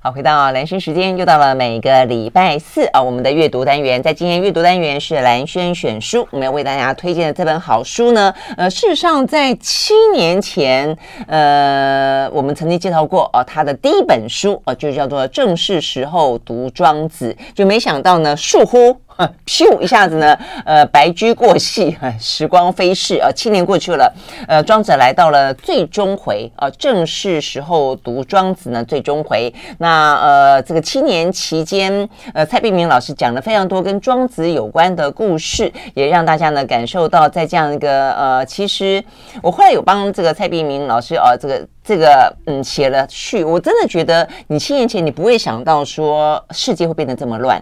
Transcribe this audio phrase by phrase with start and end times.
[0.00, 18.96] 好，回到蓝轩时间，又到了每个礼拜四啊，我们的阅读单元，在今天阅读单元是兰轩选书，我们要为大家推荐的这本好书呢，呃，事实上在七年前，呃，我们曾经介绍过哦，他的第一本书哦，就叫做《正是时候读庄子》，就没想到呢，疏忽。
[19.46, 24.12] 咻一下子呢，呃，白驹过隙，时光飞逝啊，七年过去了，
[24.46, 29.52] 呃，庄子来到了最终回啊，正是时候读庄子呢，最终回。
[29.78, 39.02] 那呃，这个七年期间，呃，蔡碧明老师讲了非常多跟庄子有关的故事，也让大家呢感受到，在这样一个呃，其实
[39.42, 41.66] 我后来有帮这个蔡碧明老师啊，这个。
[41.88, 47.58] 这个嗯，写了序，我真的觉得你七年前你不会想到说世界会变得这么乱，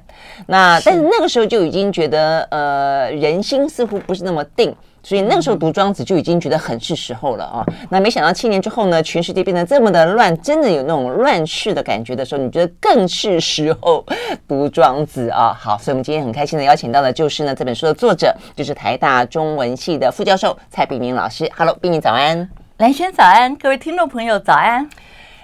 [0.48, 7.64] 那但是那个时候就已经觉得呃人心似乎不是那么定，所以那个时候读庄子就已经觉得很是时候了啊。
[7.90, 14.04] 那没想到七年之后呢，全世界变得这么的乱，真的有那种乱世的感觉的时候，你觉得更是时候
[14.48, 15.56] 读庄子啊。
[15.58, 21.50] 好，所以我们今天很开心的邀请到的就是呢这本书的作者，就是台大中文系的副教授蔡炳明老师。
[21.56, 22.48] Hello，炳明早安。
[22.78, 24.88] 蓝轩早安，各位听众朋友早安。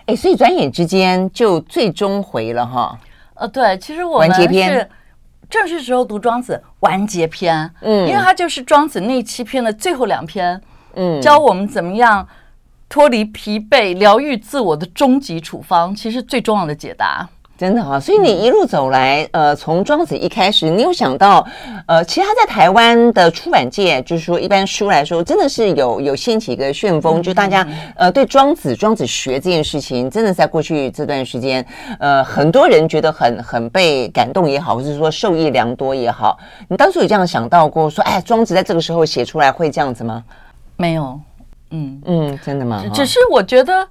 [0.06, 2.98] 哎，所以转眼之间就最终回了哈。
[3.34, 4.86] 呃，对，其实我们是
[5.52, 10.58] 正是时候读庄子完结篇，嗯，因为它就是庄子那七篇的最后两篇，
[10.94, 12.26] 嗯，教我们怎么样
[12.88, 17.28] 脱离疲惫、疗愈自我的终极处方，其实最重要的解答。
[17.62, 21.46] 真的哈，所以你一路走来，呃，从庄子一开始，你有想到，
[21.86, 31.64] 呃，其实他在台湾的出版界，就是说一般书来说，真的是有有掀起一个旋风，就大家呃对庄子、庄子学这件事情，真的在过去这段时间，
[32.00, 36.36] 呃，很多人觉得很很被感动也好，或者说受益良多也好。
[36.66, 40.24] 你当初有这样想到过，说，哎，庄子在这个时候写出来会这样子吗？
[40.76, 41.20] 没有，
[41.70, 42.82] 嗯嗯，真的吗？
[42.92, 43.86] 只是我觉得。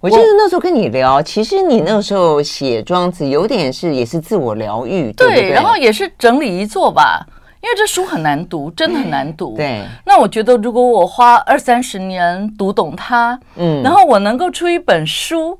[0.00, 5.50] 我记得那时候跟你聊，其实你那个时候写庄子有点是也是自我疗愈，对？
[5.50, 7.26] 然后也是整理一作吧，
[7.62, 9.56] 因为这书很难读，真的很难读。
[9.56, 15.58] 对，那我觉得如果我花二三十年读懂它，嗯，然后我能够出一本书，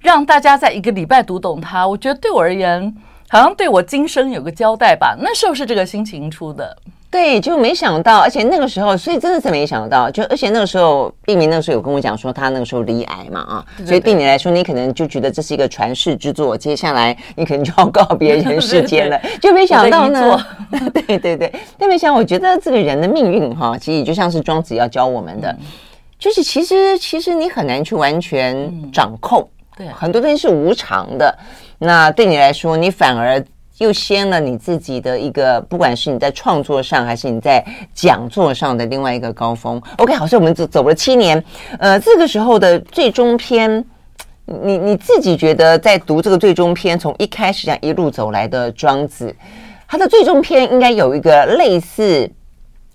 [0.00, 2.94] 让大家在一个礼拜读懂它，我觉得对我而言，
[3.28, 5.16] 好像对我今生有个交代吧。
[5.18, 6.76] 那时候是这个心情出的。
[7.08, 14.14] 对，就没想到，而且那个时候，所以真的是没想到，就而且那个时候，毕明那个时候有跟我讲说，他那个时候离癌嘛，啊，对对对，所以对。
[14.14, 20.46] 你来说，你可能就觉得这是一个传世之作，接下来你可能就要告别人世间了，对对对，就没想到呢，
[21.06, 25.58] 对对对，但没想到，我觉得这个人的命运哈，其实也就像是庄子要教我们的，嗯、
[26.18, 29.40] 就是其实其实你很难去完全掌控，
[29.78, 31.38] 嗯、对，很多东西是无常的，
[31.78, 33.42] 那对你来说，你反而。
[33.78, 39.80] 又掀了你自己的一个，不管是你在创作上，还是你在讲座上的另外一个高峰。
[39.98, 41.42] OK，好，像我们走走了七年，
[41.78, 43.84] 呃，这个时候的最终篇，
[44.46, 49.34] 你你自己觉得在读这个最终篇，从一开始这样一路走来的庄子，
[49.86, 52.30] 它的最终篇应该有一个类似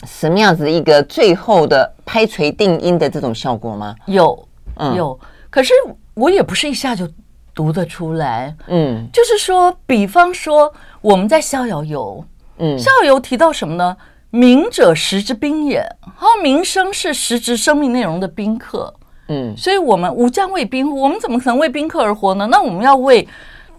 [0.06, 3.96] 什么样子的一个最后的拍锤定音的这种效果吗？
[4.08, 4.47] 有，
[4.78, 5.20] 嗯，有。
[5.50, 5.74] 可是
[6.16, 7.08] 我也不是一下就。
[7.53, 12.23] 读得出来，嗯，就是说，比方说我们在《逍遥游》，
[12.57, 13.97] 嗯，《逍遥游》提到什么呢？
[14.29, 15.85] 名者，食之宾也。
[16.16, 18.94] 好，名声是实之生命内容的宾客，
[19.28, 21.01] 嗯，所以我们吾将为宾乎？
[21.01, 22.47] 我们怎么可能为宾客而活呢？
[22.50, 23.28] 那我们要为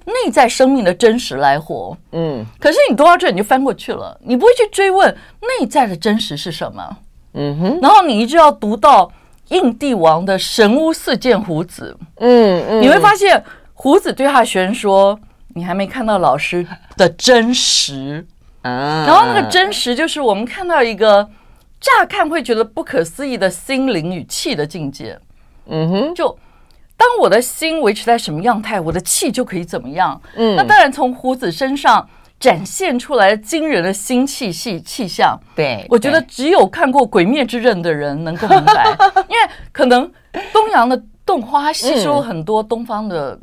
[0.05, 2.45] 内在生命的真实来活，嗯。
[2.61, 6.97] 可是你读到这，你就翻过去了，你不会去追问内在的真实是什么，
[7.33, 7.79] 嗯哼。
[7.81, 9.11] 然后你一直要读到
[9.49, 13.43] 印帝王的神巫四剑胡子，嗯嗯，你会发现。
[13.83, 15.19] 胡子对他的学生说
[15.57, 16.65] ：“你还没看到老师
[16.97, 18.25] 的真实
[18.63, 19.05] 啊！
[19.05, 21.29] 然后那个真实就是我们看到一个
[21.81, 25.19] 乍看会觉得不可思议的心灵与气的境界。
[25.67, 26.29] 嗯哼，就
[26.97, 30.23] 当我的心维持在什么样态，我的气就可以怎么样。
[30.37, 35.37] 嗯，那当然从胡子身上展现出来惊人的心气系气象。
[35.57, 38.97] 对，我觉得只有看过《鬼灭之刃》的人能够明白，
[39.29, 40.09] 因为可能
[40.53, 43.37] 东洋的动画吸收很多东方的。”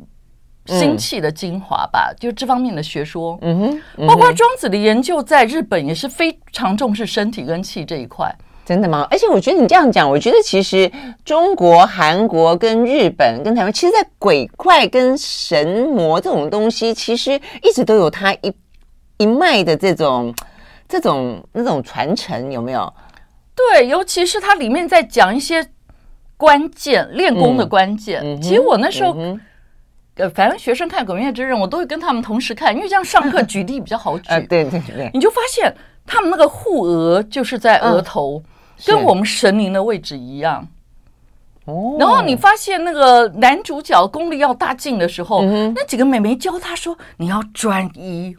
[0.78, 8.34] 心气的精华吧，就这方面的学说，嗯哼，包括庄子的研究，在日本也是非常重视身体跟气这一块。
[8.64, 9.04] 真的吗？
[9.10, 10.88] 而且我觉得你这样讲，我觉得其实
[11.24, 17.32] 中国、韩国跟日本跟台湾，其实，在鬼怪跟神魔这种东西，其实
[17.62, 18.54] 一直都有它一
[19.16, 20.32] 一脉的这种
[20.88, 22.92] 这种那种传承，有没有？
[23.56, 25.66] 对，尤其是它里面在讲一些
[26.36, 28.20] 关键练功的关键。
[28.22, 29.16] 嗯嗯、其实我那时候。
[30.20, 34.24] 嗯呃，反正学生看《鬼灭之刃》，我都会跟他们同时看，因为这样上课举例比较好 举。
[34.28, 35.74] 呃、对对对，你就发现
[36.06, 40.66] 他们那个护额就是在额头，嗯、跟我们神灵的位置一样。
[41.66, 48.36] 哦，然后你发现那个男主角功力要大进的时候，嗯、那几个美眉教他说：“你要专一，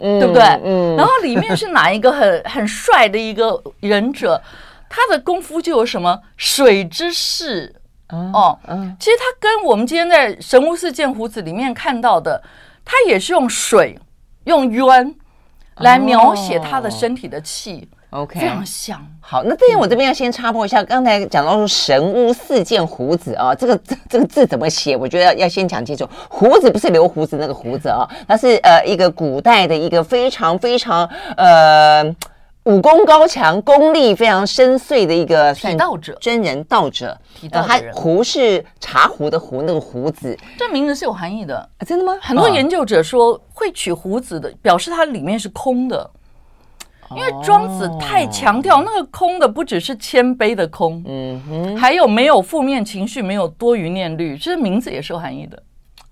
[0.00, 0.96] 嗯、对不对？”嗯。
[0.96, 4.40] 然后里面是哪一个很很帅的一个忍者，
[4.88, 7.74] 他的功夫就有什么水之势。
[8.12, 12.42] 哦，嗯，其实它跟我们今天在《神巫四剑胡子》里面看到的，
[12.84, 13.98] 它也是用水、
[14.44, 15.14] 用渊
[15.76, 19.00] 来描写他的身体的气，OK，非常像。
[19.20, 24.96] 好，那这边我这边要先插播一下，刚才讲到说《神巫四剑胡子》啊，这个这这个字怎么写？
[24.96, 32.14] 我觉得要先讲清楚，胡子不是留胡子那个胡子啊，它是呃一个古代的一个非常非常呃。
[32.64, 37.18] 武功高强、功力非常深邃的一个算道者，真人道者。
[37.52, 41.56] 呃，他胡是茶壶的壶，那个胡子，这名字是有含义的。
[41.78, 42.18] 啊，真的吗？
[42.20, 46.10] 很多研究者说，会取胡子的，表示它里面是空的，
[47.16, 55.62] 因为庄子太强调那个空的，不只是谦卑的空，嗯哼，还有没有负面情绪，没有多余念虑，这名字也是有含义的。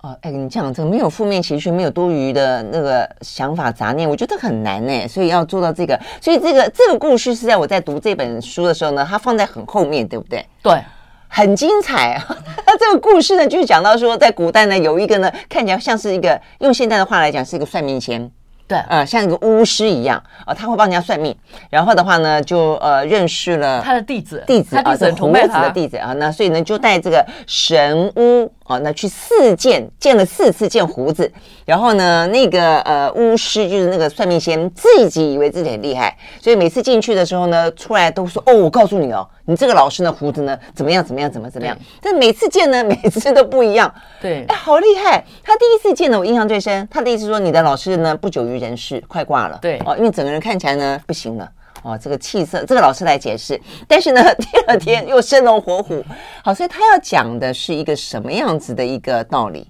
[0.09, 5.07] 哦，哎，你讲这个没有负面情绪，没有多余的那个想法杂念，我觉得很难呢。
[5.07, 10.43] 所以要做到这个，所以这个这个故事是在我在读这本书的时候呢，它放在很后面，对不对？
[10.63, 10.83] 对，
[11.29, 12.19] 很精彩。
[12.67, 18.31] 那 这个故事呢，就是讲到说，在古代呢，有一个呢，看起来像是一个用现代的话来讲，是一个算命仙。
[18.67, 21.35] 对，呃，像一个巫师一样，啊，他会帮人家算命，
[21.71, 31.31] 然后的话呢，就呃认识了他的弟子，弟子啊，是胡子的弟子啊，那所以呢，就带这个神巫啊，那去四见，见了四次见胡子，
[31.65, 39.27] 然后呢，那个呃巫师就是那个算命仙，自己以为自己很厉害，所以每次进去的时候呢，出来都说哦，我告诉你哦。
[39.47, 41.03] 你这个老师呢，胡子呢，怎么样？
[41.03, 41.33] 怎么样？
[41.33, 41.75] 怎么怎么样？
[42.03, 43.91] 但每次见呢，每次都不一样。
[44.21, 45.25] 对，哎，好厉害！
[45.43, 46.87] 他第一次见呢，我印象最深。
[46.91, 49.59] 他的意思说，你的老师呢，不久于人世，快挂了。
[49.63, 51.49] 对，哦，因为整个人看起来呢，不行了。
[51.83, 53.61] 哦，这个气色，这个老师来解释。
[53.87, 56.05] 但是呢， 第二天又生龙活虎。
[56.43, 59.69] 好，所以他要讲的是一个什么样子的一个道理？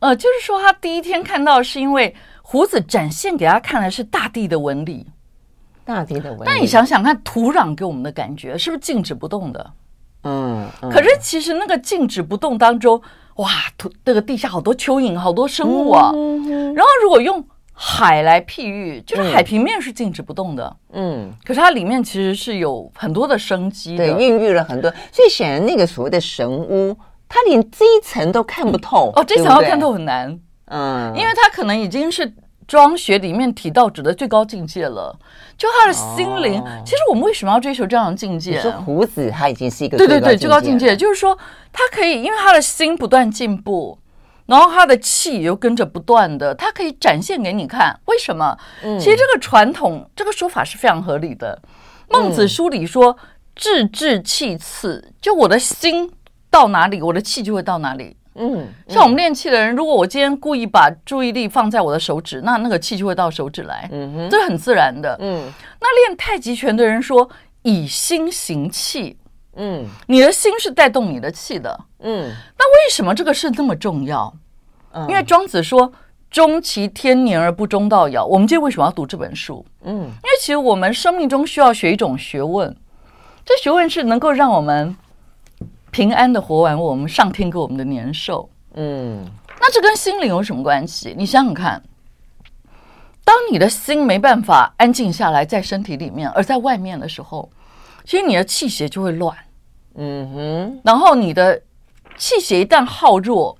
[0.00, 5.06] 呃，就是说他第一天看到，是因为胡子展现给他看的是大地的纹理。
[5.84, 9.72] 大地的纹理，但你想想看，土壤给我们的感觉是不是静止不动的？
[10.22, 13.00] 嗯，嗯，可是其实那个静止不动当中，
[13.36, 16.10] 哇，土那个地下好多蚯蚓，好多生物啊。
[16.14, 20.76] 嗯，然后如果用海来譬喻，就是海平面是静止不动的。
[20.92, 24.90] 嗯，可是它里面其实是有很多的生机的，对，孕育了很多。
[25.12, 26.96] 所以显然那个所谓的神屋，
[27.28, 29.12] 他连这一层都看不透。
[29.16, 30.38] 哦，这层要看透很难。
[30.66, 32.32] 嗯，因为他可能已经是。
[32.66, 35.14] 庄学里面提到指的最高境界了，
[35.54, 36.58] 就他的心灵。
[36.58, 38.52] 哦、其实我们为什么要追求这样的境界？
[38.52, 41.36] 你说胡子他已经是一个对对对最高境界，就是说
[41.70, 43.98] 他可以，因为他的心不断进步，
[44.46, 47.98] 然后他的气又跟着不断的，他可以展现给你看。
[48.06, 48.56] 为什么？
[48.82, 51.60] 嗯、其实这个传统这个说法是非常合理的。
[52.10, 53.16] 孟子书里说
[53.56, 56.12] ：“志志气次，就我的心
[56.50, 63.88] 到哪里，我的气就会到哪里。”嗯，像我们练气的人，如果我今天故意把注意力放在我的手指，那那个气就会到手指来，
[64.28, 65.16] 这是很自然的。
[65.20, 65.50] 嗯，
[65.80, 67.30] 那练太极拳的人说
[67.62, 69.16] 以心行气，
[69.56, 74.34] 嗯，你的心是带动你的气的，嗯，那为什么这个事这么重要？
[74.92, 75.92] 嗯，因为庄子说
[76.30, 78.24] 终其天年而不中道尧。
[78.24, 79.64] 我们今天为什么要读这本书？
[79.82, 82.76] 嗯，因为其实我们生命中需要学一种学问，
[83.44, 84.96] 这学问是能够让我们。
[85.90, 89.24] 平安的活完我们上天给我们的年寿，嗯，
[89.60, 91.14] 那这跟心灵有什么关系？
[91.16, 91.80] 你想想看，
[93.24, 97.48] 当你的心没办法安静下来在身体里面，而在外面的时候，
[98.04, 99.36] 其实你的气血就会乱，
[99.94, 101.60] 嗯哼，然后你的
[102.16, 103.56] 气血一旦耗弱，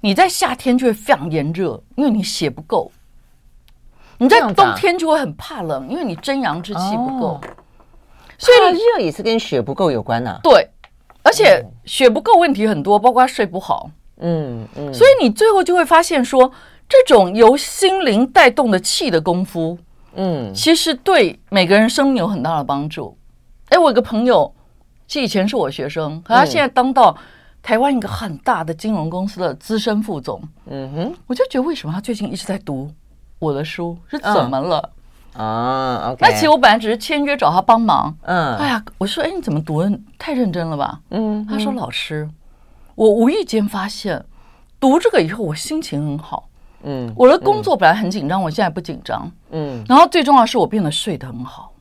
[0.00, 2.90] 你在夏天就会非常炎热，因为你血不够；
[4.18, 7.26] 你在冬天就会很怕冷，因为你真阳之气不够。
[7.26, 7.40] 哦，
[8.38, 10.40] 所以热也是跟血不够有关呐，啊。
[10.42, 10.70] 对。
[11.24, 13.90] 而且血不够问题很多，包括睡不好。
[14.18, 16.50] 嗯嗯，所以你最后就会发现说，
[16.88, 19.76] 这种由心灵带动的气的功夫，
[20.14, 23.17] 嗯，其实对每个人生命有很大的帮助。
[23.70, 24.52] 哎，我有个朋友，
[25.06, 27.16] 其实以前是我学生，可他现在当到
[27.62, 30.40] 台湾一个很大的金融公司的资深副总。
[30.66, 32.90] 嗯哼，我就觉得为什么他最近一直在读
[33.38, 34.90] 我的书，是怎么了？
[35.34, 36.18] 啊，OK。
[36.20, 38.12] 那其实我本来只是签约找他帮忙。
[38.22, 41.00] 嗯，哎呀，我说，哎，你怎么读的太认真了吧？
[41.10, 42.28] 嗯，他说，老师，
[42.94, 44.24] 我无意间发现，
[44.80, 46.48] 读这个以后，我心情很好。
[46.82, 49.30] 嗯，我的工作本来很紧张，我现在不紧张。
[49.50, 51.72] 嗯，然后最重要的是，我变得睡得很好。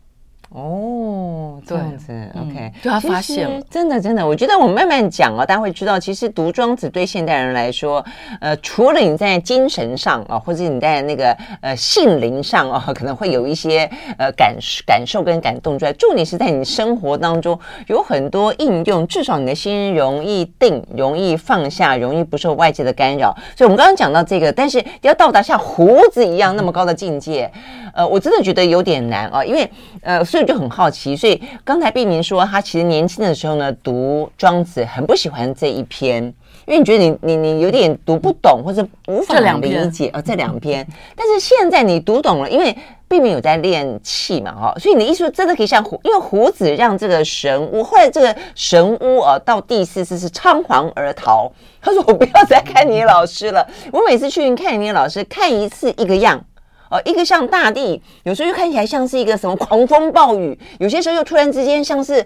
[0.58, 8.04] 哦，这样子，OK，对他发现了真的真的，我觉得我们慢慢讲哦，大家会知道，其实读庄子对现代人来说，
[8.42, 13.88] 呃，除了你在精神上啊，或者你在那个呃性灵上哦，可能会有一些
[14.18, 23.32] 呃感感受跟感动之外，重点是在你生活当中有很多应用，至少你的心容易定，容易放下，容易不受外界的干扰。
[23.56, 27.52] 所以，我们刚刚讲到这个，但是要到达像胡子一样那么高的境界，
[27.94, 29.70] 呃，我真的觉得有点难啊，因为
[30.02, 30.47] 呃，所以。
[30.48, 36.24] 就很好奇，所以刚才毕明说他其实年轻的时候呢，读庄子很不喜欢这一篇，
[36.66, 40.88] 因为你觉得你你你有点读不懂或者无法理解啊这两篇。
[41.18, 42.74] 但是现在你读懂了，因为
[43.10, 51.52] 毕明有在练气嘛哈，所以你的意思真的可以像胡，因为胡子让这个神巫，后来这个神巫啊到第四次是仓皇而逃。
[51.82, 56.42] 他说我不要再看你老师了，我每次去看你老师看一次一个样。
[56.90, 62.26] 哦，一个像大地，有时候又看起来像是一个什么狂风暴雨，有些时候又突然之间像是，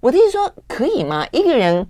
[0.00, 1.26] 我的意思说，可以吗？
[1.32, 1.86] 一个人，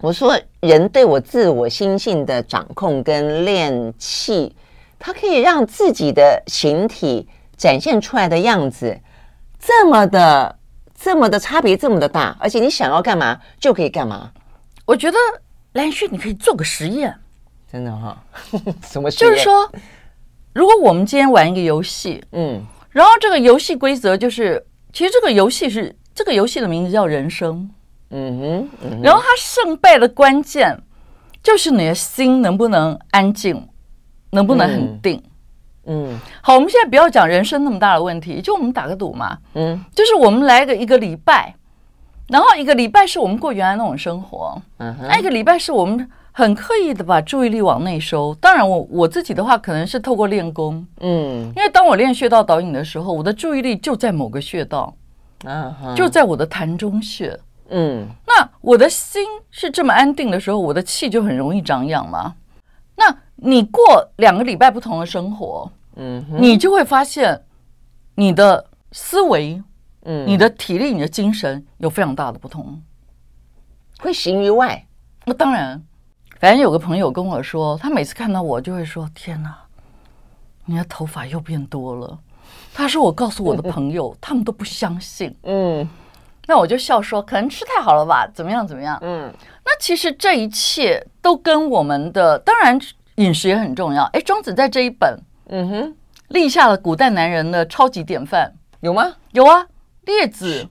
[0.00, 4.54] 我说人对我自我心性的掌控跟练气，
[4.98, 8.96] 它可以让自己的形体展现出来的样子
[9.58, 10.56] 这么的、
[10.94, 14.30] 这么的差别这么的大，而且你想要干嘛就可以干嘛。
[14.86, 15.18] 我觉得
[15.72, 17.12] 兰旭，你可以做个实验，
[17.70, 18.16] 真的哈、
[18.52, 18.60] 哦？
[18.86, 19.32] 什么实验？
[19.32, 19.68] 就是说。
[20.52, 27.70] 如果我们今天玩一个游戏，嗯，然后这个游戏规则就是，其实这个游戏是这个游戏的名字叫人生，
[28.10, 30.76] 嗯哼，嗯哼，然后它胜败的关键
[31.40, 33.68] 就是你的心能不能安静，
[34.30, 35.22] 能不能很定，
[35.84, 41.54] 嗯，嗯，好，我们现在不要讲人生那么大的问题，就我们打个赌嘛，嗯，就是我们来个一个礼拜，
[42.26, 46.10] 然后一个礼拜是我们过原来那种生活，嗯哼，那一个礼拜是我们。
[46.40, 48.34] 很刻意的把注意力往内收。
[48.36, 54.94] 当然我，我我自己的话，可能是透过练功，嗯，因为当我练穴道导引的时候，我的注意力就在某个穴道，
[55.44, 62.34] 啊，就在我的膻中穴，嗯，那我的心是这么安定的时候，我的气就很容易长养嘛。
[62.96, 63.82] 那你过
[64.16, 67.42] 两个礼拜不同的生活，嗯，你就会发现
[68.14, 69.62] 你的思维，
[70.04, 72.82] 嗯，你的体力、你的精神有非常大的不同，
[74.00, 74.86] 会形于外。
[75.26, 75.82] 那当然。
[76.40, 79.54] 反正有个朋友跟我说，他每次看到我就会说：“天哪，
[80.64, 82.18] 你的头发又变多了。”
[82.72, 85.86] 他说：“我告诉我的朋友， 他们都不相信。”嗯，
[86.46, 88.26] 那我就笑说：“可能吃太好了吧？
[88.32, 88.66] 怎么样？
[88.66, 89.30] 怎么样？”嗯，
[89.66, 92.78] 那其实这一切都跟我们的当然
[93.16, 94.04] 饮食也很重要。
[94.14, 95.20] 哎，庄子在这一本，
[95.50, 95.96] 嗯哼，
[96.28, 99.12] 立下了古代男人的超级典范，有吗？
[99.32, 99.66] 有啊，
[100.06, 100.66] 列子。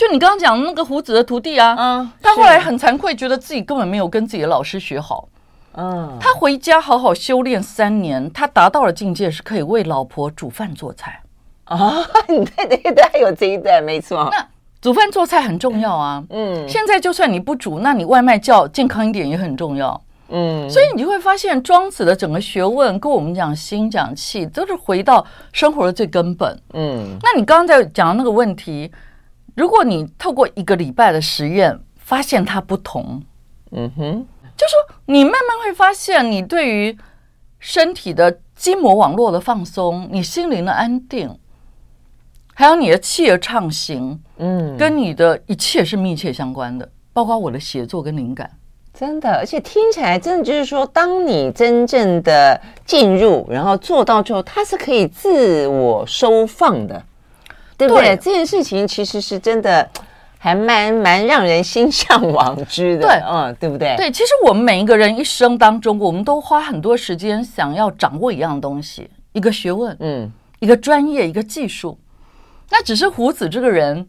[0.00, 5.28] 就你刚刚讲的那个胡子的徒弟啊，嗯，他后来很惭愧，觉得自己根本没有跟自己的老师学好，
[5.74, 11.20] 嗯，他回家好好修炼三年，他达到了境界，是可以为老婆煮饭做菜
[11.64, 12.02] 啊。
[12.26, 14.26] 对对对，还有这一段，没错。
[14.32, 14.42] 那
[14.80, 27.18] 煮饭做菜很重要啊，嗯，现在就算你不煮，那你外卖叫健康一点也很重要，嗯，所以你就会发现庄子的整个学问跟我们讲心讲气，都是回到生活的最根本，嗯。
[27.22, 28.90] 那你刚刚在讲的那个问题。
[29.54, 33.22] 如果你透过一个礼拜的实验发现它不同，
[33.72, 34.26] 嗯哼，
[34.56, 36.96] 就说你慢慢会发现，你对于
[37.58, 41.38] 身体的筋膜网络的放松，你心灵的安定，
[42.54, 48.50] 还有你的气的畅行，嗯，跟你的一切是密切相关的，包括我的写作跟灵感，
[48.92, 57.02] 真的，而且听起来真的就是说，当你真正的进入，然后做到之后，它是可以自我收放的。
[57.86, 58.14] 对不对？
[58.14, 59.88] 对，这件事情其实是真的，
[60.38, 63.02] 还蛮蛮让人心向往之的。
[63.02, 63.94] 对，嗯，对不对？
[63.96, 71.98] 对，其实我们每一个人一生当中，我们都花很多时间想要掌握一样东西，一个学问，嗯，一个专业，一个技术。
[72.70, 74.06] 那只是胡子这个人，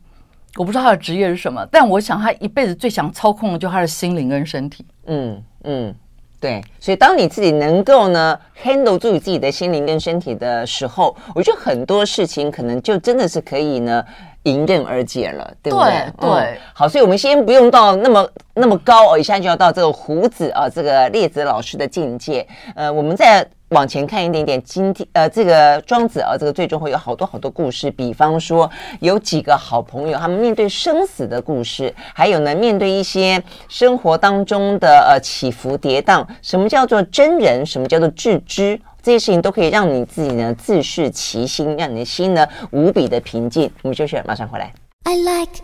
[0.58, 4.86] 我不知道他的职业是什么，但我想他一辈子最想操控的就是他的心灵跟身体。
[5.08, 5.96] 嗯嗯。
[6.42, 14.04] 对，所以当你自己能够呢 handle 住你自己的心灵跟身体的时候，我觉得很多事情可能就真的是可以呢
[14.44, 15.92] 迎刃而解了，对不对？
[16.20, 16.58] 对，对、嗯。
[16.74, 22.46] 好，所以我们先不用到那么那么高哦，一下就要到这个胡子啊，这个列子老师的境界。
[22.76, 23.48] 呃，我们在。
[23.72, 27.90] 往前看一点点，今天呃，这个庄子啊，这个最终会有好多好多故事。
[27.92, 36.26] 比方说，有几个好朋友，他们面对生死的故事，还有呢，面对一些生活当中的呃起伏跌宕。
[36.42, 37.66] 什么叫做真人？
[37.66, 38.78] 什么叫做自知？
[39.02, 43.72] 这些事情都可以让你自己呢自视其心，让你的心呢无比的平静。
[43.84, 44.74] 我们休息，马上回来。
[45.04, 45.62] I like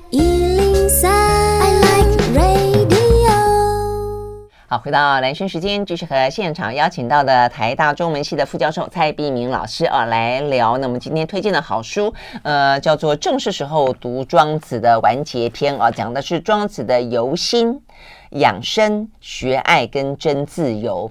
[4.70, 10.78] 好，回到蓝心时间，继续和现场邀请到的台大中文系的副教授蔡碧明老师啊来聊。
[10.80, 17.82] 那么今天推荐的好书，呃，叫做《正是时候读庄子》的完结篇啊，讲的是庄子的由心、
[18.32, 21.10] 养生、学爱跟真自由。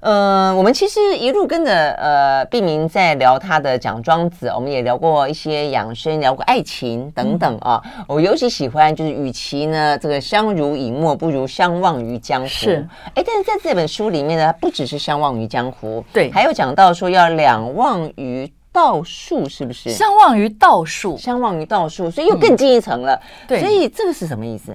[0.00, 7.80] 嗯、呃，我们其实一路跟着呃毕明在聊他的讲庄子，我们也聊过一些养生，聊过爱情等等啊。
[7.84, 12.48] 嗯、我尤其喜欢就是，与其呢这个相濡以沫，不如相忘于江湖。
[12.48, 19.90] 是，哎，但是在这本书里面呢，不只是相忘于江湖，对，还有讲到说要两忘于道术，是不是？
[19.90, 23.14] 相忘于道术，相忘于道术，所以又更进一层了。
[23.16, 24.74] 嗯、对，所以这个是什么意思？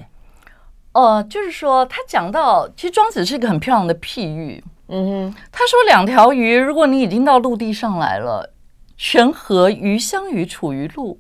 [0.91, 4.63] 呃，就是说他讲到，其实庄子是一个很漂亮的譬喻。
[4.87, 8.53] 嗯哼，他说两条鱼，如果你已经到陆地上来了，
[8.97, 11.19] 泉河鱼相与处于陆，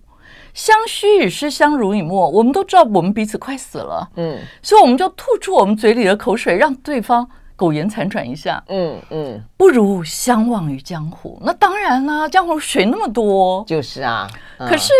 [0.53, 11.41] 相须与师相濡以沫，我们都知道我们彼此快死了，嗯，所以我们就吐出我们嘴里的口水，让对方苟延残喘一下，嗯嗯，不如相忘于江湖。
[11.43, 14.29] 那当然啦，江湖水那么多，就是啊。
[14.57, 14.93] 嗯、可是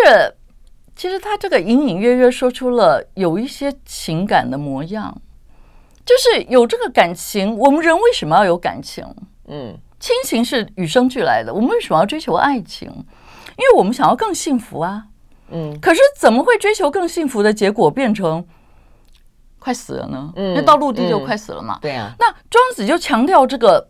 [0.96, 5.22] 其实他这个隐隐约约说出了有一些情感的模样。
[6.06, 9.04] 就是有这个感情，我们人为什么要有感情？
[9.48, 11.52] 嗯，亲情是与生俱来的。
[11.52, 12.88] 我们为什么要追求爱情？
[13.58, 15.06] 因为我们想要更幸福啊。
[15.50, 18.46] 嗯，可是怎么会追求更幸福的结果变成
[19.58, 20.32] 快死了呢？
[20.36, 21.80] 嗯，那到陆地就快死了嘛。
[21.82, 22.14] 对啊。
[22.20, 23.90] 那庄子就强调这个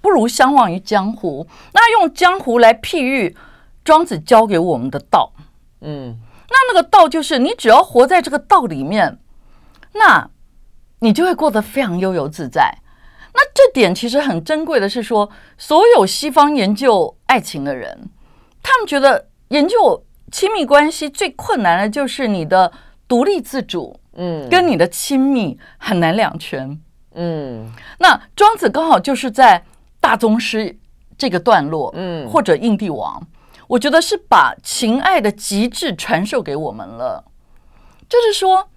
[0.00, 1.46] 不如相忘于江湖。
[1.74, 3.36] 那用江湖来譬喻
[3.84, 5.32] 庄子教给我们的道。
[5.82, 6.16] 嗯，
[6.48, 9.18] 那那个道就是你只要活在这个道里面，
[9.92, 10.30] 那。
[11.02, 12.72] 你就会过得非常悠游自在。
[13.34, 15.28] 那这点其实很珍贵的是说，
[15.58, 18.08] 所有西方研究爱情的人，
[18.62, 22.70] 他们觉得研究亲密关系最困难的就是你的
[23.08, 26.80] 独立自主，嗯，跟你的亲密很难两全，
[27.14, 27.68] 嗯。
[27.98, 29.64] 那庄子刚好就是在
[30.00, 30.78] 大宗师
[31.18, 33.26] 这个段落，嗯，或者印帝王，
[33.66, 37.24] 我觉得是把情爱的极致传授给我们了，
[38.08, 38.68] 就是说。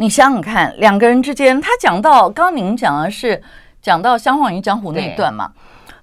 [0.00, 3.42] 你想想看，两个人之间，他讲到刚刚您讲的是
[3.82, 5.52] 讲到相忘于江湖那一段嘛？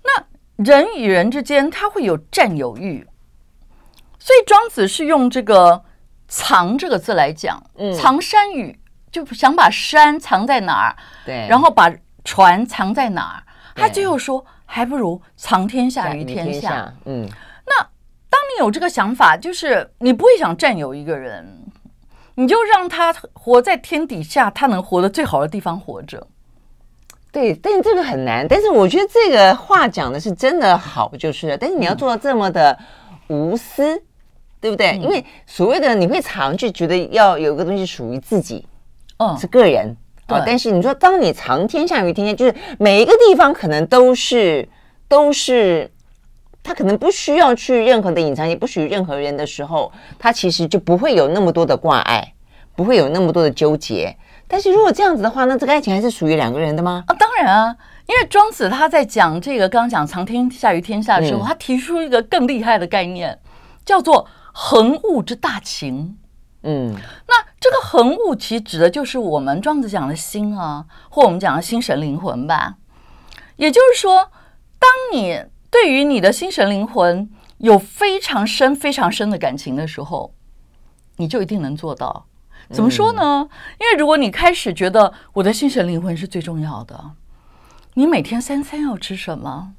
[0.03, 3.07] 那人与人之间，他会有占有欲，
[4.19, 5.83] 所以庄子是用这个
[6.29, 8.79] “藏”这个字来讲，嗯藏山芋，
[9.11, 11.91] 就想把山藏在哪儿，对，然后把
[12.23, 16.93] 船藏在哪儿，他最后说，还不如藏天下于天下。
[17.05, 17.27] 嗯，
[17.65, 17.81] 那
[18.29, 21.63] 当你有这个想法，就是你不会想占有一个人。
[22.39, 26.27] 你就让他活在天底下，他能活得最好的地方活着。
[27.31, 28.47] 对，但是这个很难。
[28.47, 31.57] 但是我觉得这个话讲的是真的好，就是了。
[31.57, 32.77] 但是你要做到这么的
[33.29, 34.01] 无私，嗯、
[34.61, 34.91] 对不对？
[34.91, 38.67] 嗯、因为所谓的你会藏，就觉得要有个东西属于自己，
[39.17, 39.97] 嗯，是个人。
[40.27, 40.43] 对、哦。
[40.45, 44.69] 但是你说，当你藏天下于天下，就是每一个地方可能都是
[45.07, 45.89] 都是。
[46.67, 52.33] 他可能不需要去任何的隐藏，也不属于任何人的时候，他其实就不会有那么多的挂碍，
[52.75, 54.17] 不会有那么多的纠结。
[54.49, 57.05] 但是如果这样子的话，那这个爱情还是属于两个人的吗？
[57.07, 57.73] 啊，当然啊，
[58.05, 63.39] 因为庄子他在讲这个刚刚讲藏天下于天下的时候，嗯、他提出一个更厉害的概念，
[63.85, 66.17] 叫做恒物之大情。
[66.63, 66.93] 嗯，
[67.29, 72.75] 那这个恒物其实指的就是我们庄子讲的心啊，或我们讲的心神灵魂吧。
[73.55, 74.29] 也就是说，
[74.77, 75.41] 当你
[75.79, 80.33] 对于你的心神灵魂有非常深、非常深的感情的时候，
[81.17, 82.25] 你就一定能做到。
[82.71, 83.47] 怎么说呢？
[83.79, 87.11] 因为如果你开始觉得我的心神灵魂是最重要的，
[87.93, 89.73] 你每天三餐要吃什么？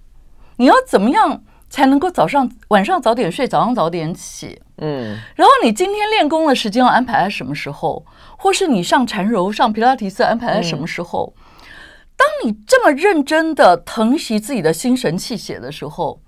[0.58, 4.62] 你要怎么样才能够早上、晚上早点睡，早上早点起？
[4.76, 8.06] 嗯，然后你今天练功的时间要安排在什么时候？
[8.36, 11.34] 或是你上缠柔、上皮拉提斯安排在什么时候？
[11.36, 11.42] 嗯
[12.18, 16.20] 当你这么认真的疼惜自己的心神气血的时候，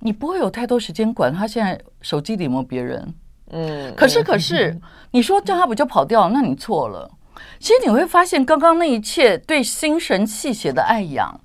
[0.00, 3.14] 你不会有太多时间管他现在手机里有没有别人。
[3.50, 4.76] 嗯，可是可是，
[5.12, 6.28] 你说叫他不就跑掉？
[6.30, 7.08] 那你错了。
[7.60, 11.40] 其实你会发现，刚刚那一切对心神气血的爱养。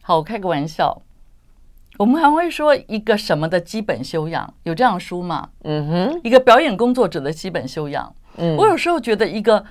[0.00, 1.02] 好，我开个玩笑，
[1.98, 4.54] 我们还会说一个什么的基本修养？
[4.62, 5.48] 有这样书吗？
[5.64, 8.14] 嗯哼，一个表演工作者的基本修养。
[8.36, 9.64] 嗯，我有时候觉得一个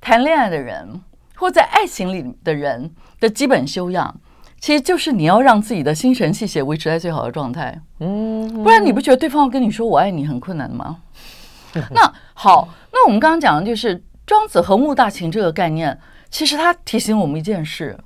[0.00, 1.00] 谈恋爱的人。
[1.42, 4.20] 或在爱情里的人的基本修养，
[4.60, 7.76] 其实就是你要让自己的心神气血维持在最好的状态。
[7.98, 11.02] 嗯，不然你不觉得对方要跟你说“我爱你”很困难吗？
[11.90, 15.98] 那好，那我们刚刚讲的就是庄子“和物大情”这个概念，
[16.30, 17.98] 其实它提醒我们一件事：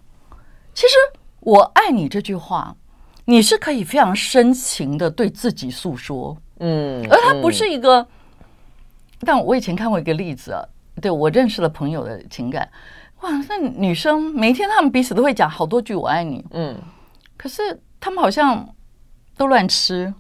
[0.73, 0.95] 其实
[1.41, 2.75] “我爱你”这句话，
[3.27, 6.35] 你是可以非常深情的对自己诉说。
[6.61, 8.07] 嗯，而它不是一个。
[9.21, 10.65] 但我以前看过一个例子啊，
[11.03, 12.67] 对我认识了朋友的情感。
[13.23, 16.77] 哇，那女生每一天她们彼此都会讲好多句“我爱你”，嗯，
[17.37, 18.69] 可是她们好像
[19.37, 20.13] 都乱吃，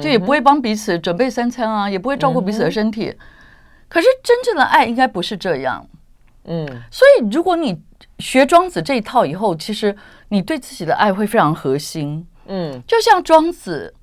[0.00, 3.08] 就也不会帮彼此准备三餐啊，也不会照顾彼此的身体。
[3.08, 3.18] 嗯、
[3.88, 5.86] 可是真正的爱应该不是这样，
[6.44, 6.66] 嗯。
[6.90, 7.80] 所以如果你
[8.18, 9.96] 学庄子这一套以后，其实
[10.28, 13.94] 你对自己的爱会非常核心，嗯，就像庄子。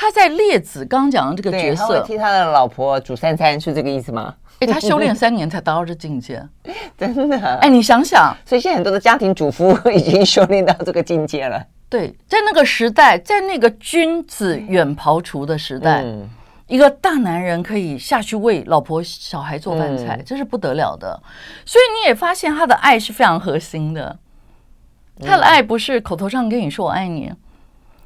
[0.00, 4.32] 他在列子刚刚讲的这个角色，他会替他的老婆煮三餐，是这个意思吗？
[4.60, 6.42] 哎，他修炼三年才达到这境界，
[6.98, 7.38] 真的。
[7.56, 11.64] 哎，你想想，所以现在很多的家庭主妇 已经修炼到这个境界了。
[11.88, 16.28] 对，在那个时代，在那个君子远庖厨的时代，嗯、
[16.66, 21.18] 一个大男人可以下去为老婆小孩做饭菜，嗯、这是不得了的。
[21.64, 24.18] 所以你也发现他的爱是非常核心的，
[25.20, 27.32] 他的爱不是口头上跟你说我爱你。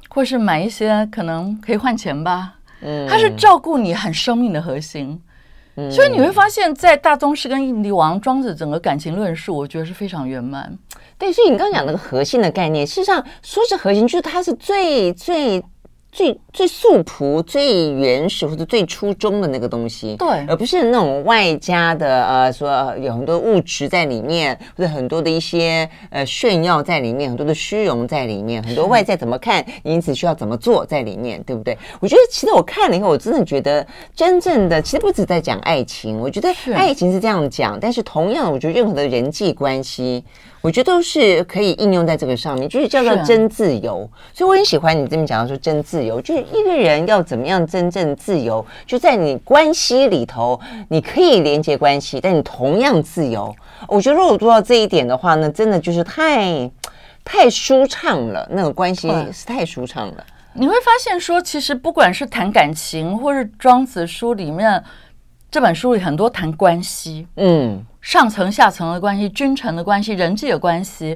[0.09, 5.19] 或是买一些可能可以换钱吧，嗯，他是照顾你很生命的核心，
[5.75, 10.77] 嗯，所以你会发现在大宗师跟印帝王庄子整个感情论述，我觉得是非常圆满。
[11.17, 15.63] 对，所以你刚刚讲那个核心的概念，事实上说是核心，就是它是最最。
[16.13, 31.75] 最最素朴、最原始或者最初衷的那个东西，对，而不是那种外加的呃，说有很多物质在里面，或者很多的一些呃炫耀在里面，很多的虚荣在里面，很多外在怎么看，因此需要怎么做在里面，对不对？
[31.99, 40.23] 我觉得其实我看了以后，我真的觉得真正的其实不止在讲爱情，我觉得爱情是这样讲，但是同样，我觉得任何的人际关系。
[40.63, 44.09] 我觉得都是可以应用在这个上面，就是叫做真自由。
[44.33, 53.53] 所以我很喜欢你这么讲到说真自由，就是一个人要怎么样真正自由，就在你关系里头，你可以连接关系，但你同样自由。
[53.89, 56.71] 我觉得如果做到这一点的话呢，真的就是太
[57.25, 60.25] 太舒畅了，那个关系是太舒畅了。
[60.53, 64.81] 你会发现说，其实不管是谈感情，或是庄子书里面
[65.53, 67.85] 这本书里很多谈关系，嗯。
[68.01, 71.15] 上层下层的关系，君臣的关系，人际的关系，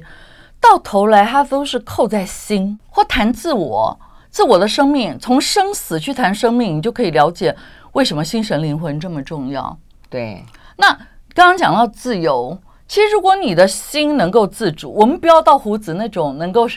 [0.60, 3.98] 到头来它都是扣在心，或谈自我，
[4.30, 7.54] 自我的生命，从生死去谈生命，你就可以了解
[7.94, 9.76] 为什么心神灵魂这么重要。
[10.08, 10.44] 对，
[10.76, 10.86] 那
[11.34, 16.68] 刚刚讲到自由，其实如果你的心能够自主，我们不要到胡子那种能够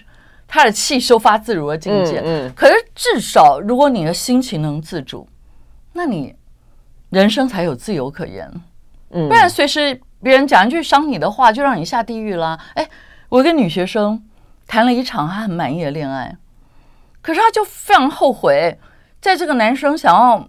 [0.48, 5.28] 他的气收发自如的境界，嗯，嗯，可是至少如果你的心情能自主，
[5.94, 6.36] 那你
[7.12, 8.52] 人生才有自由可言。
[9.10, 12.58] 不然随时别人讲一句伤你的话，就让你下地狱啦。
[12.74, 12.88] 哎，
[13.30, 14.24] 我一个女学生
[14.66, 16.36] 谈了一场她很满意的恋爱，
[17.22, 18.80] 可是她就非常后悔，
[19.20, 20.48] 在这个男生想要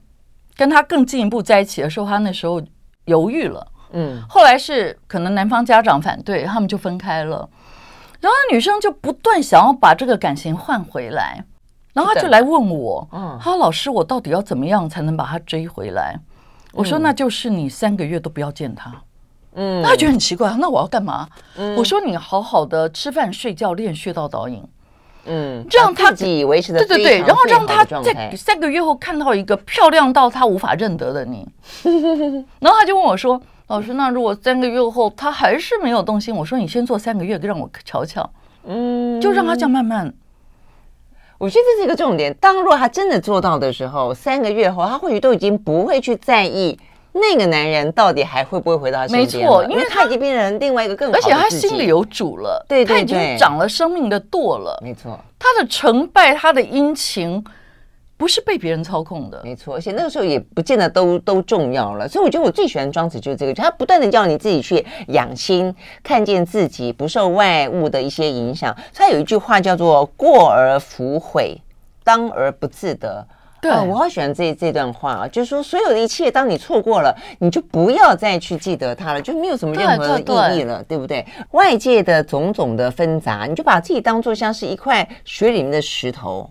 [0.57, 2.62] 跟她更进一步在一起的时候，她那时候
[3.07, 3.66] 犹豫了。
[3.90, 7.48] 嗯，后来是可能男方家长反对，他们就分开了。
[8.20, 11.44] 然后女生就不断想要把这个感情换回来，
[11.92, 16.20] 然后她就来问我：“嗯，她说老师，我到底要怎么样才能把他追回来？”
[16.73, 18.93] 我说，那就是你三个月都不要见他，
[19.55, 21.29] 嗯，他觉得很奇怪，那我要干嘛？
[21.57, 24.63] 嗯，我说你好好的吃饭睡觉练穴道导引，
[25.27, 31.47] 嗯，这样他自己维持的对对对，然后让他在三个月后看到一个漂亮到他无法认得的你，
[32.61, 38.29] 然后他就问我说：“老师，那如果三个月后他还是没有动心，我说你先做三个月，让我瞧瞧，
[38.65, 40.13] 嗯，就让他这样慢慢。”
[41.42, 42.33] 我觉得这是一个重点。
[42.35, 46.78] 当若他真的做到的时候，三个月后，他或许都已经不会去在意
[47.11, 49.26] 那个男人到底还会不会回到他身边。
[49.26, 54.78] 没错，因为他已经变成另外一个更好而且他心里有主了，对，对，对，他已经长了生命的舵了。
[54.85, 57.44] 没错，他的成败，他的阴晴。
[58.23, 62.07] 不是被别人操控的，没错，而且那个时候也不见得都都重要了。
[62.07, 68.73] 所以我觉得我最喜欢庄子就是这个，他不断的叫你自己去养心，看见自己不受外物的一些影响。
[68.95, 71.61] 他有一句话叫做“过而弗悔，
[72.05, 73.27] 当而不自得”。
[73.61, 81.27] 对、呃，我好喜欢这这段话啊，就是说所有的一切，当你错过了，你就不要再去记得它了，就没有什么任何的意义了，对不对？
[81.51, 86.49] 外界的种种的纷杂，你就把自己当做像是一块水里面的石头，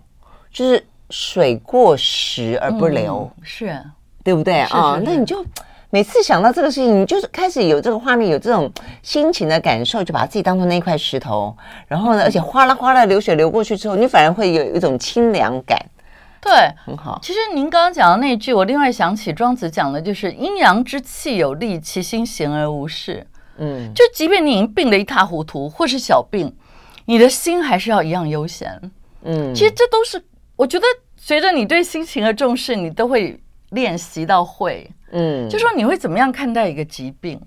[0.52, 0.84] 就是。
[1.12, 3.84] 水过石而不流，嗯、是
[4.24, 4.98] 对不对啊？
[5.04, 5.44] 那你就
[5.90, 8.72] 每次想到这个事情，你就是开始有这个画面，有这种
[9.02, 11.54] 心情的感受，就把自己当做那块石头，
[11.86, 15.78] 然后呢，而且哗啦哗啦流水流过去之后，你反而会有一种清凉感。
[16.40, 16.50] 对，
[16.84, 17.20] 很好。
[17.22, 23.26] 其实您刚刚讲的那句，我另外想起庄子讲的就是阴阳之气有力，其心闲而无事。
[23.58, 26.52] 嗯，就即便你已经病得一塌糊涂，或是小病，
[27.04, 28.80] 你的心还是要一样悠闲。
[29.24, 30.24] 嗯，其实这都是。
[30.56, 30.86] 我觉得
[31.16, 37.40] 随着你对心情的重视，你都会练习到会，嗯，就说你会怎么样看待一个疾病？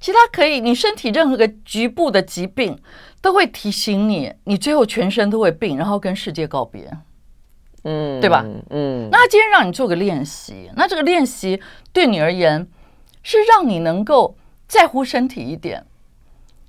[0.00, 2.76] 其实它可以，你身体任何个局部的疾病
[3.20, 6.90] 都会提醒你，你最后全身都会病，然后跟世界告别，
[7.84, 8.44] 嗯，对吧？
[8.70, 12.66] 嗯，那今天让你做个练习，那这个练习对你而言
[13.22, 15.86] 是让你能够在乎身体一点，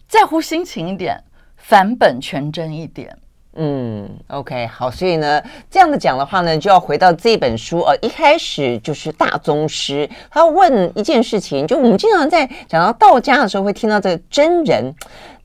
[0.08, 1.24] 在乎心情一点，
[1.58, 3.18] 返本全真一点。
[3.56, 14.94] 嗯，OK，好，所以呢，这样的讲的话呢，就要回到这本书，呃，一开始就是大宗师，他要问一件事情，就我们经常在讲到道家的时候，会听到这个真人。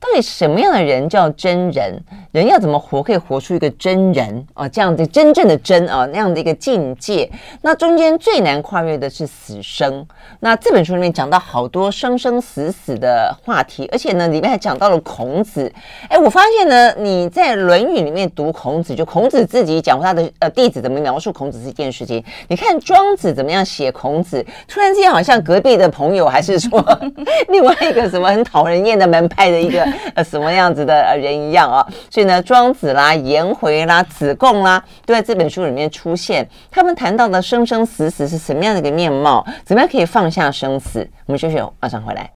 [0.01, 2.01] 到底什么样的人叫真人？
[2.31, 4.65] 人要怎么活可以活出一个真人啊？
[4.69, 7.29] 这样的真正的真啊，那样的一个境界。
[7.63, 10.07] 那中间最难跨越的是死生。
[10.39, 15.69] 那这本书里面讲到好多生生死死的话题，而且呢，里面还讲到了孔子。
[16.07, 22.23] 哎，我发现呢，你在《论语》里面读孔子，就孔子自己讲他的呃弟子怎么描述孔子这件事情。
[22.47, 26.83] 你看庄子怎么样写孔子，突然之间好像隔壁的朋友，还是说
[27.49, 29.87] 另外一个什么很讨人厌的门派的一个。
[30.15, 31.85] 呃，什么样子的人一样啊？
[32.09, 36.47] 所以呢，庄子啦、颜回啦、子贡啦，都在这本书里面出现。
[36.69, 39.45] 他们谈到的生生死死是什么样的一个面貌？
[39.63, 41.07] 怎么样可以放下生死？
[41.25, 42.29] 我们休息，马上回来。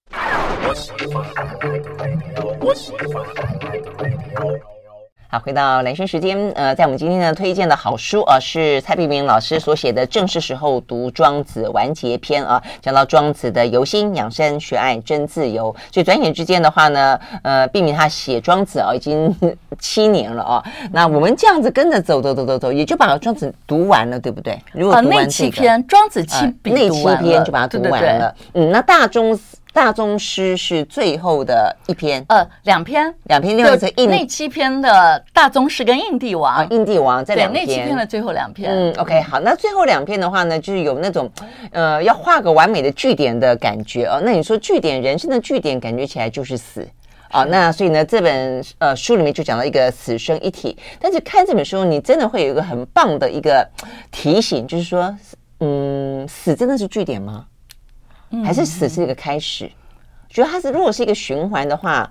[5.34, 15.76] 好，回到蓝生时间，呃，在我们今天呢推荐的好书啊，是蔡碧明老师所写的《正是时候读庄子》完结篇啊，讲到庄子的由心养生、学爱真自由。
[15.91, 19.36] 所以转眼之间的话呢，呃，碧明他写庄子啊，已经
[19.82, 20.63] 七年了啊。
[20.91, 24.62] 那我们这样子跟着走走走走走，也就把庄子读完了，对不对？
[24.72, 28.00] 如果读完、这个、那七篇庄子七那七篇就把它读完了。
[28.00, 29.39] 对对对嗯，那大宗。
[29.73, 38.71] 大宗师是最后的一篇，呃，两篇，两篇，另外是印那七篇的大宗师跟印帝王，印帝王这两篇，那七篇的最后两篇。
[38.71, 41.27] 嗯，OK，好，那最后两篇的话呢，就是有那种，
[41.71, 44.19] 呃，要画个完美的句点的感觉啊。
[44.23, 46.88] 那你说句点，人生的句点，感觉起来就是死
[47.29, 47.43] 啊。
[47.43, 50.77] 那所以呢，这本呃书里面就讲到一个死生一体。
[50.99, 53.67] 但是看这本书，你真的会有一个很棒的一个
[54.12, 55.17] 提醒，就是说，
[55.62, 57.47] 嗯，死真的是句点吗？
[58.43, 59.69] 还是死是一个开始，
[60.30, 62.10] 觉得它是如果是一个循环的话，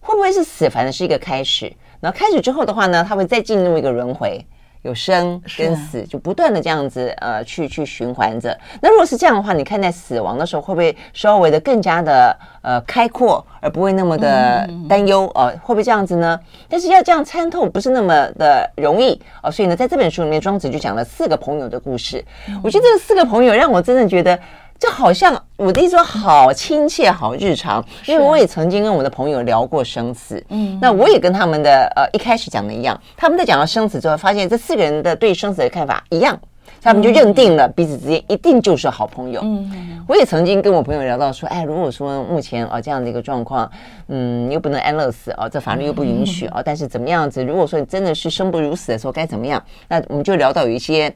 [0.00, 1.70] 会不会是死反正是一个开始？
[2.00, 4.42] 然后开始之后的话呢，它会再进入一个轮回，
[4.82, 8.56] 有生跟死，就不断的这样子呃去去循环着。
[8.80, 15.30] 那如果是这样的话，你看待死亡的时候，会不会稍微的更加的呃开阔，而不会那么的担忧？
[15.34, 16.38] 呃，会不会这样子呢？
[16.68, 19.50] 但是要这样参透不是那么的容易哦。
[19.50, 22.24] 所以呢，在这本书里面，庄子就讲了四个朋友的故事。
[22.62, 24.38] 我觉得这四个朋友让我真的觉得。
[24.78, 27.84] 就好像我的意思说，好亲切，好日常。
[28.06, 36.38] 因为我也曾经跟我的朋友聊过生死，嗯，那我也跟他们的呃一开始讲的一样，他们在讲到生死之后，发现这四个人的对生死的看法一样，
[36.80, 39.40] 他们就认定了彼此之间一定就是好朋友。
[39.42, 43.68] 嗯，我也曾经跟我朋友聊到说，哎，如果说目前啊这样的一个状况，
[44.06, 47.44] 嗯，又不能安乐死啊，这法律又不允许啊，但是怎么样子？
[47.44, 49.60] 如果说你真的是生不如死的时候，该怎么样？
[49.88, 51.12] 那我们就聊到有一些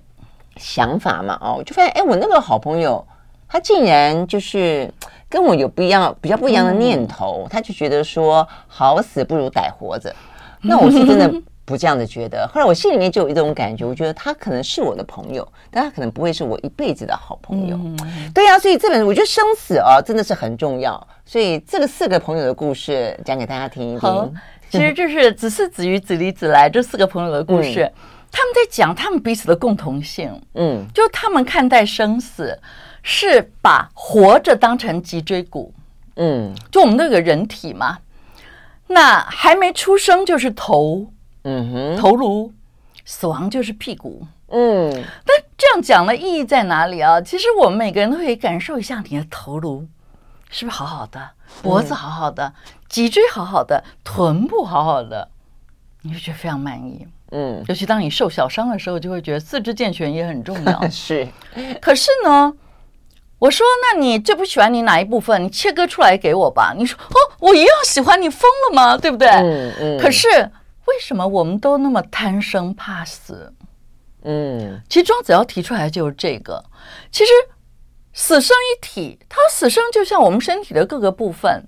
[0.56, 3.06] 想法嘛，哦，我就发现，哎，我那个好朋友。
[3.52, 4.90] 他竟然就是
[5.28, 10.10] 跟我有不一样、比较不一样的念头，他就觉得说好死不如歹活着。
[10.64, 11.30] 那我是真的
[11.66, 12.48] 不这样的觉得。
[12.50, 17.78] 后来我心里面就有一种感觉，我觉得他可能是我的朋友，但他可能不会是我一辈子的好朋友。
[18.32, 21.06] 对呀，所以这本我觉得生死啊真的是很重要。
[21.26, 24.34] 所以这个四个朋友的故事讲给大家听一听。
[24.70, 27.92] 其实就是子是、子虞、子离、子来这四个朋友的故事，
[28.30, 30.32] 他们在讲他们彼此的共同性。
[30.54, 32.58] 嗯，就他们看待生死。
[33.02, 35.74] 是把活着当成脊椎骨，
[36.16, 37.98] 嗯，就我们那个人体嘛，
[38.86, 41.06] 那还没出生就是头，
[41.42, 42.52] 嗯哼，头颅，
[43.04, 44.90] 死亡就是屁股，嗯。
[45.24, 47.20] 但这样讲的意义在哪里啊？
[47.20, 49.86] 其实我们每个人都可以感受一下，你的头颅。
[50.54, 51.30] 是不是好好的，
[51.62, 52.52] 脖子好好的，
[52.86, 55.28] 脊椎好好的，臀部好好的，
[56.02, 57.64] 你就觉得非常满意，嗯。
[57.68, 61.26] 尤其当你受小伤的时候，就会觉得四肢健全也很重要， 是。
[61.80, 62.52] 可是呢？
[63.42, 65.42] 我说：“那你最不喜欢你哪一部分？
[65.42, 68.96] 你切割出来给我吧。”你说：“哦，我一样喜欢你，疯了吗？
[68.96, 69.98] 对不对？”嗯嗯。
[69.98, 70.28] 可是
[70.86, 73.52] 为什么我们都那么贪生怕死？
[74.22, 76.64] 嗯，其实庄子要提出来就是这个。
[77.10, 77.32] 其实
[78.12, 81.64] 死生一体，它死生就像我们身体的各个部分。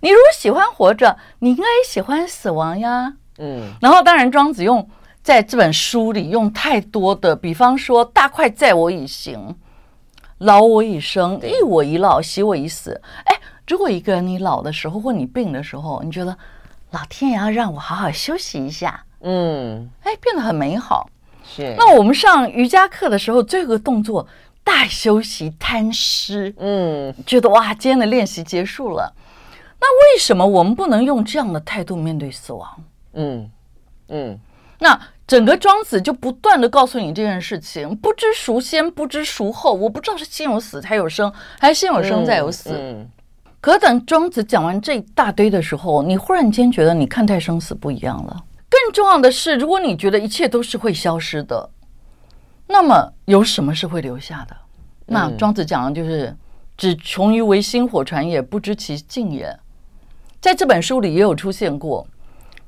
[0.00, 3.14] 你如果喜欢活着，你应该也喜欢死亡呀。
[3.38, 3.72] 嗯。
[3.80, 4.86] 然后当然，庄子用
[5.22, 9.56] 在这本书里用太多的，比方说“大快在我以行”。
[10.38, 13.00] 劳我以生，一我以老，喜我以死。
[13.24, 16.36] 哎，如果一个人你老的时候或你病的时候，你觉得
[16.90, 21.08] 老天爷要让我好好休息一下，嗯，哎，变得很美好。
[21.44, 21.74] 是。
[21.78, 24.26] 那我们上瑜伽课的时候，最后一个动作
[24.62, 29.14] 大休息摊尸，嗯，觉得哇，今天的练习结束了。
[29.78, 32.68] 那为什么我们不能用这样的态度面对死亡？
[33.12, 33.50] 嗯
[34.08, 34.38] 嗯，
[34.78, 35.00] 那。
[35.26, 39.74] 整个庄子就不断的告诉你这件事情：不知孰先，不知孰后。
[39.74, 42.70] 我不知道是先有死才有生，还是先有生再有死。
[42.70, 43.10] 嗯嗯、
[43.60, 48.44] 可等庄子讲完这一大堆的时候，你忽然间觉得你看待生死不一样了。
[48.70, 51.68] 更重要的是，如果你觉得一切都是会消失的，
[52.68, 54.56] 那么有什么是会留下的？
[55.06, 56.32] 那庄子讲的就是
[56.78, 59.52] “只穷于为薪火传也，不知其尽也”。
[60.40, 62.06] 在这本书里也有出现过，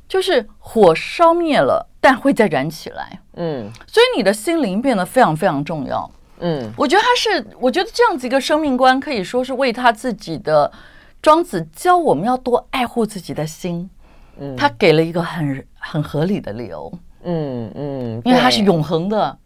[0.09, 3.21] 就是火烧灭了，但会再燃起来。
[3.35, 6.11] 嗯，所以你的心灵变得非常非常重要。
[6.41, 10.73] 嗯，我觉得他是，我觉得这样子一个生命观，可以说是为他自己的。
[11.21, 13.91] 庄子教我们要多爱护自己的心。
[14.39, 16.93] 嗯，他给了一个很很合理的理由。
[17.25, 19.37] 嗯嗯，因为它是永恒的，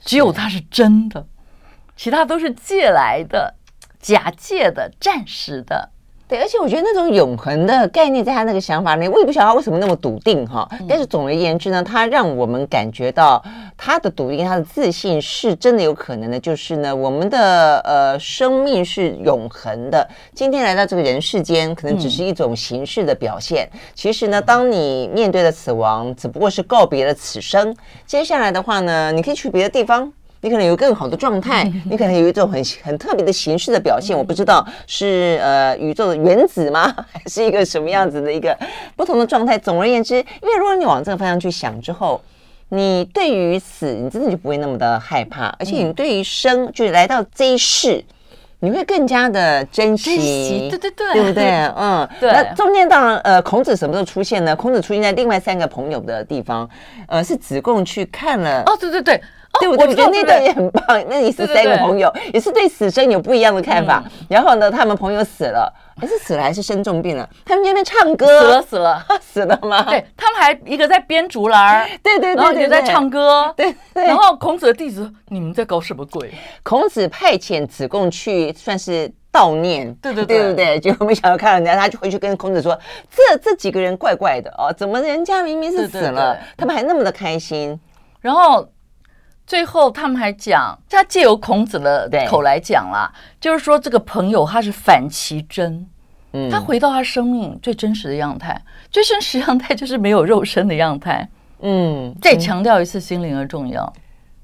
[0.00, 1.26] 只有它是真的，
[1.96, 3.52] 其他都是借来的、
[3.98, 5.90] 假借的、暂时的。
[6.28, 10.68] 对，而且我觉得那种永恒的概念，在他那个想法里，我也不晓得他为什么那么笃定哈。
[10.88, 13.40] 但是总而言之呢，他让我们感觉到
[13.76, 16.40] 他的笃定、他的自信是真的有可能的。
[16.40, 20.04] 就是呢，我们的呃生命是永恒的。
[20.34, 23.70] 今天来到这个人世间，可能只是一种形式的表现。
[23.94, 27.72] 其实呢，当你面对了死亡，只不过是告别了此生。
[28.04, 30.12] 接下来的话呢，你可以去别的地方。
[30.46, 38.56] 你可能有更好的状态， 你可能有一种很很特别的形式的表现，我不知道是呃宇宙的原子吗， 还是一个什么样子的一个
[38.94, 39.58] 不同的状态。
[39.58, 42.20] 总而言之，因为如果你往这个方向去想之后，
[42.68, 48.04] 你对于死，你真的就不会那么的害怕，而且你对于生，就是来到这一世，
[48.60, 51.44] 你会更加的珍惜，珍惜对对对，对不对？
[51.76, 52.30] 嗯，对。
[52.30, 54.54] 那中间当然，呃，孔子什么时候出现呢？
[54.54, 56.70] 孔子出现在另外三个朋友的地方，
[57.08, 58.62] 呃，是子贡去看了。
[58.66, 59.20] 哦，对对对。
[59.60, 61.04] 对，我觉得那段也很棒。
[61.08, 64.02] 那你是三个朋友，也是对死生有不一样的看法。
[64.28, 67.28] 然后呢，他们朋友死了，还是死了还是生重病了？
[67.44, 69.82] 他们在那边唱歌，死了死了 死了吗？
[69.88, 74.04] 对，他们还一个在编竹篮，对对对，然后一个在唱歌，对对。
[74.04, 76.32] 然后孔子的弟子，你们在搞什么鬼？
[76.62, 80.80] 孔子派遣子贡去，算是悼念，对对对对对。
[80.80, 82.78] 结果没想到看到人家，他就回去跟孔子说
[83.10, 87.78] ：“这这几个人怪怪的哦，怎么人家明明是死了，他们还那么的开心？”
[88.20, 88.68] 然后。
[89.46, 95.86] 最后，他们还讲，他借由孔子的口来讲啦，就是说这个朋友他是反其真，
[96.32, 101.28] 嗯，他回到他生命最真实的样态，最真实样态就是没有肉身的样态，
[101.60, 103.92] 嗯，再强调一次心灵的重要。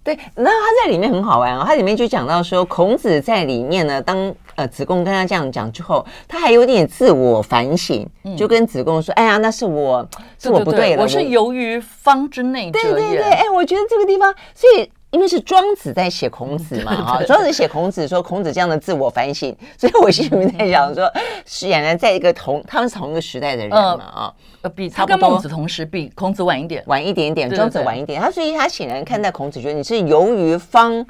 [0.04, 10.06] 对，然后他在里面很好玩啊，他里面就讲到说，孔子在里面呢，当呃子贡跟他这样讲之后，他还有点自我反省，就跟子贡说：“哎呀，那是我
[10.38, 14.90] 是我不对了，我是由于方之内者也。”对对对，哎，我觉得这个地方，所以。
[15.12, 21.06] 因为是庄子在写孔子嘛，哈，庄子写孔子说孔子这样的自我反省，所以我心里面在想说，
[21.44, 31.04] 是俨然在一个同他们是同一个时代的人嘛，啊，呃，比他跟孟子同时，比孔子晚一点，晚一点点，庄子晚一点，他所以他显然看待孔子，觉得你是由于方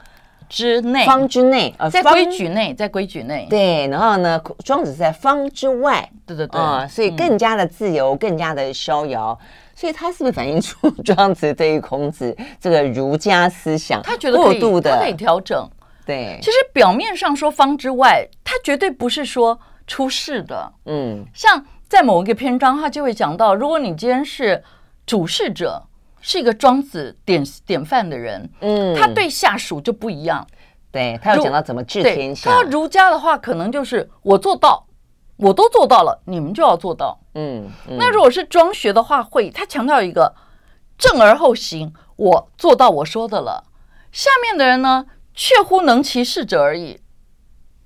[0.52, 9.36] 之内，方之内，呃，在规矩内，在规矩内，对，然后呢，庄子在方之外，对对对，啊，所以更加的自由，更加的逍遥。
[9.74, 15.66] 所以他是不是反映出庄子对于孔子这个儒家思想，他觉得过度的，他可以调整。
[16.04, 20.70] 对，其实表面上说方之外，他绝对不是说出世的。
[20.84, 24.62] 嗯，像在某一个篇章，他就会讲到，如果你今天是
[25.06, 25.82] 主事者，
[26.22, 30.46] 是一个庄子典典范的人，嗯，他对下属就不一样。
[30.90, 32.50] 对，他要讲到怎么治天下。
[32.50, 34.86] 他儒家的话，可能就是我做到。
[35.38, 37.18] 我都做到了，你们就要做到。
[37.34, 40.32] 嗯，嗯，那如果是庄学的话，会他强调一个
[40.96, 43.64] 正而后行，我做到我说的了，
[44.12, 47.00] 下面的人呢，确乎能其事者而已，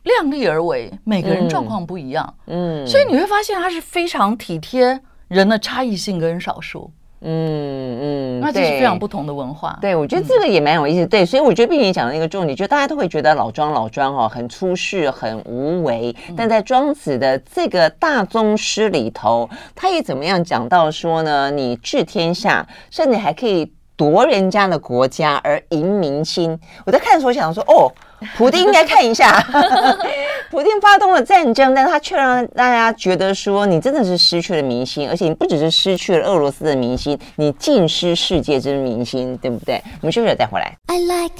[0.03, 0.93] 量力而为。
[1.05, 6.91] 每个人状况不一样，嗯，嗯，所以你会发现他是非常体贴人的差异性跟少数。
[7.21, 7.96] 嗯嗯，
[8.47, 9.77] 那这是非常不同的文化。
[9.81, 11.05] 对，我觉得这个也蛮有意思。
[11.05, 16.15] 嗯、对，所以我觉得，并且讲的一个重点，就大家都会觉得老庄老庄哦，很出世，很无为。
[16.37, 21.51] 但在庄子的这个大宗师里头，他也怎么样讲到说呢？
[21.51, 26.57] 你治天下，甚至还可以夺人家的国家而赢民心。
[26.85, 27.91] 我在看的时候想说，哦。
[28.37, 29.41] 普丁应该看一下，
[30.51, 39.83] 普丁发动了战争，但他却让大家觉得说，你真的是失去了民心，而且你不只是失去了俄罗斯的民心，你尽失世界之民心，对不对？
[40.01, 40.77] 我们休息了再回来。
[40.87, 41.35] I like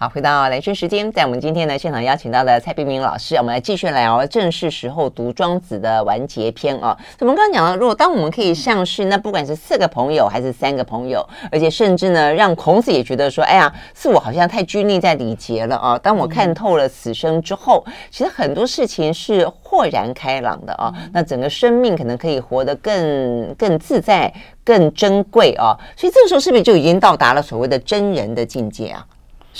[0.00, 6.96] 好，回到兰萱时间，在我们今天呢现场邀请到的蔡冰冰老师，我们来继续聊正是时候读庄子的完结篇哦。
[7.18, 15.98] 我们刚刚讲了，如果当我们可以像是那不管是四个朋友还是三个朋友，而且甚至呢让孔子也觉得说，哎呀，是我好像太拘泥在礼节了啊。
[15.98, 20.94] 当我看透了死生之后，其实很多事情是豁然开朗的啊。
[21.12, 25.74] 那整个生命可能可以活得更更自在、更珍贵啊。
[25.96, 29.04] 所以这个时候是不是就已经到达了所谓的真人的境界啊？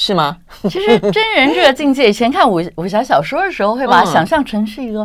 [0.01, 0.37] 是吗？
[0.71, 5.05] 其实真人这个境界，以前看武武侠小说的时候，会把它想象成是一个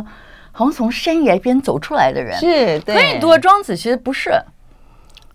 [0.52, 2.38] 好像从山崖边走出来的人。
[2.38, 2.94] 是，对。
[2.94, 4.30] 可以读的庄子，其实不是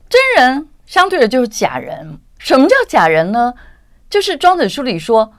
[0.08, 2.18] 真人，相对的就是假人。
[2.38, 3.54] 什么叫假人呢？
[4.10, 5.34] 就是庄子书里说，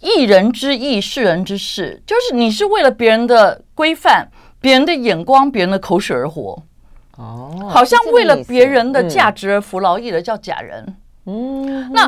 [0.00, 4.28] 一人之义，世人之事，就是你是为了别人的规范、
[4.60, 6.60] 别人的眼光、别人的口水而活。
[7.16, 10.96] 哦，好像为了别人的价值而服劳役的叫假人。
[11.26, 12.06] 嗯，那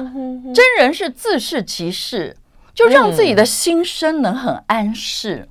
[0.52, 2.36] 真人是自视其事，
[2.74, 5.48] 就让自己的心声能很安适。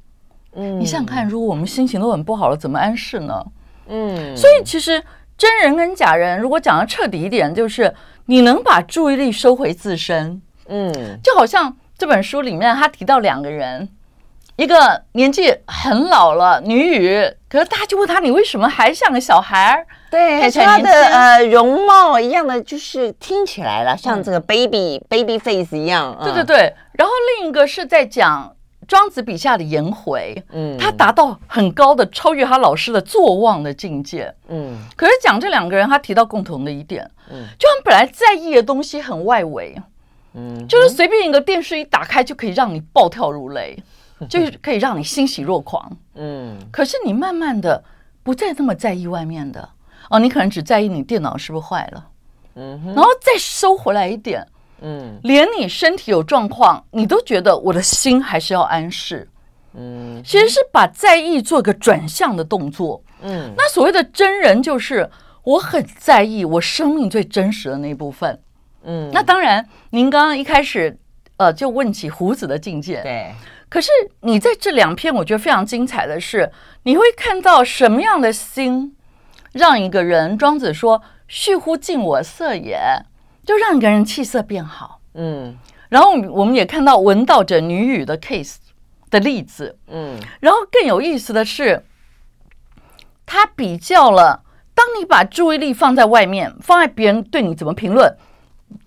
[0.53, 3.45] 嗯，你想想看，如果我们心情都很不好了，怎么安适呢？
[3.87, 5.03] 嗯，所以其实
[5.37, 7.93] 真人跟假人，如果讲的彻底一点，就是
[8.25, 10.41] 你能把注意力收回自身。
[10.67, 13.89] 嗯，就好像这本书里面他提到两个人。
[14.55, 19.87] 一个年纪很老了女语，可是大家就问她，你为什么还像个小孩儿？
[20.09, 26.17] 对，他的呃容貌一样的，就是听起来了像这个 baby、嗯、baby face 一样。
[26.23, 26.73] 对对对。
[26.93, 28.55] 然后另一个是在讲
[28.87, 34.33] 庄子笔下的颜回，嗯，他达到很高的超越他老师的坐忘的境界。
[34.47, 39.75] 嗯，可是讲这两个人，他提到共同的一点，嗯，就他们本来在意的东西很外围，
[40.33, 43.77] 嗯，就是随便一个电视一打开就可以让你暴跳如雷。
[44.29, 47.83] 就是可以让你欣喜若狂，嗯，可是你慢慢的
[48.23, 49.69] 不再那么在意外面的。
[50.09, 52.07] 哦，你可能只在意你电脑是不是坏了，
[52.53, 54.45] 嗯，然后再收回来一点，
[54.81, 59.27] 嗯，连你身体有状况，你都觉得我的心还是要安适，
[59.73, 65.09] 嗯，其实是把在意做个转向的动作，嗯，那所谓的真人就是
[65.43, 68.39] 我很在意我生命最真实的那一部分，
[68.83, 70.95] 嗯，那当然，您刚刚一开始
[71.37, 73.33] 呃就问起胡子的境界，对。
[73.67, 73.89] 可是
[74.21, 76.51] 你在这两篇，我觉得非常精彩的是，
[76.83, 78.95] 你会看到什么样的心，
[79.51, 82.79] 让一个人，庄子说“煦乎近我色也”，
[83.45, 85.01] 就让一个人气色变好。
[85.15, 85.57] 嗯，
[85.89, 88.55] 然后我们也看到闻道者女语的 case
[89.09, 89.77] 的例子。
[89.87, 91.83] 嗯，然后更有意思的是，
[93.25, 94.43] 他比较了，
[94.73, 98.15] 当你把注意力放在外面，放在别人对你怎么评论。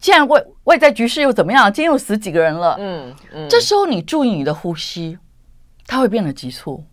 [0.01, 1.72] 既然外外在局势又怎么样？
[1.72, 2.76] 今天又死几个人了？
[2.79, 5.18] 嗯嗯，这时候你注意你的呼吸，
[5.87, 6.85] 它会变得急促。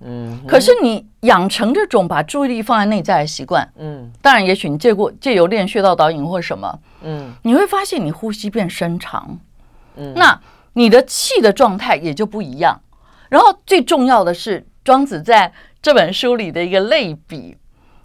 [0.00, 9.40] 嗯，可是你养成这种把注意力放在内在的习惯，嗯，当然，也许你借过借由练穴道导引或什么，嗯，你会发现你呼吸变深长，
[9.96, 10.40] 嗯，那
[10.74, 12.80] 你的气的状态也就不一样。
[13.28, 17.56] 然后最重要的是，庄子在这本书里的一个类比，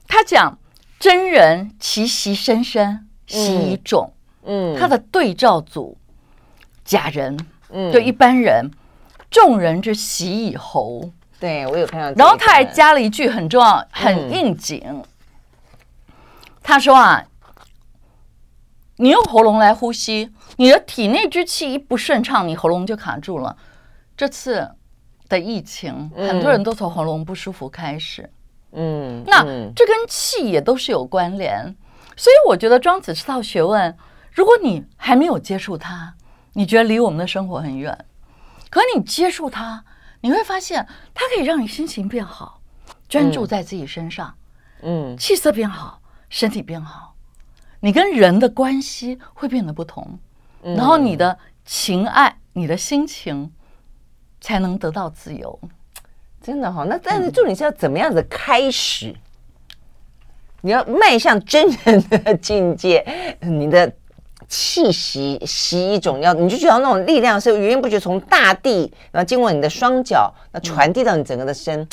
[0.08, 0.58] 他讲
[1.00, 4.13] 真人其习深深，习以种。
[4.46, 5.98] 嗯，他的对照组，
[6.84, 7.38] 假人，
[7.70, 8.70] 嗯，就一般人，
[9.32, 11.10] 众人之习以喉。
[11.40, 12.12] 对，我有看到。
[12.18, 14.82] 然后他还加了一句很重要、很应景。
[14.86, 15.04] 嗯、
[16.62, 17.26] 他说啊，
[18.98, 23.56] 你用喉咙来呼吸，你的体内之气一不顺畅，你喉咙就卡住了。
[24.16, 24.70] 这次
[25.28, 28.30] 的疫情，很多人都从喉咙不舒服开始。
[28.74, 29.44] 嗯，那
[29.76, 31.76] 这跟气也都是有关联，
[32.16, 33.96] 所以我觉得庄子这套学问。
[34.34, 36.16] 如果你还没有接触它，
[36.54, 38.06] 你觉得离我们的生活很远。
[38.72, 39.84] 可你接触它，
[40.22, 42.60] 你会发现它可以让你心情变好，
[43.08, 44.34] 专注在自己身上，
[44.82, 47.14] 嗯，气色变好，身体变好，
[47.80, 50.18] 你跟人的关系会变得不同，
[50.64, 53.54] 然后你的情爱、你的心情
[54.42, 55.60] 才能得到自由。
[56.42, 59.16] 真的哈，那但是重点是要怎么样子开始？
[60.62, 63.94] 你要迈向真人的境界，你的。
[64.56, 71.88] 气息习以种，要你就觉得那种力量是源源不绝从大地，然后经过你的双脚，那传递到你整个的身。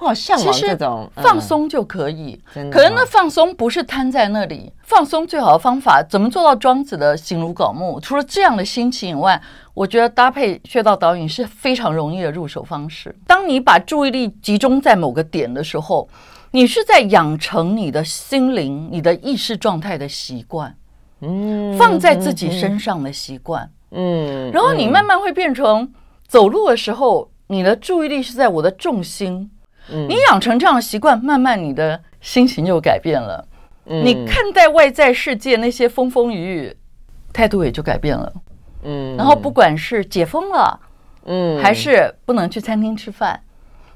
[0.00, 2.42] 我好向往这种放松就可以，
[2.72, 8.00] 可是那放松不是瘫在那里，放松最好的方法怎么做到庄子的形如槁木？
[8.00, 9.40] 除了这样的心情以外，
[9.72, 13.14] 我觉得搭配穴道导引是非常容易的入手方式。
[13.26, 16.08] 当你把注意力集中在某个点的时候，
[16.50, 20.74] 你是在养成你的心灵、你的意识状态的习惯。
[21.20, 25.92] 嗯，放在自己身上的习惯，嗯，然后你慢慢会变成
[26.26, 29.50] 走路的时候，你的注意力是在我的重心，
[29.90, 33.46] 嗯，你养成这样的习惯，慢慢你的心情就改变了，
[33.86, 36.76] 嗯，你看待外在世界那些风风雨雨，
[37.32, 38.32] 态度也就改变了，
[38.84, 40.80] 嗯，然后不管是解封了，
[41.26, 43.42] 嗯，还是不能去餐厅吃饭，